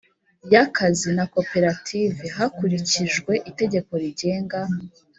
[0.51, 4.59] y akazi na Koperative hakurikijwe itegeko rigenga